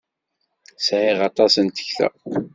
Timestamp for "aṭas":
1.29-1.53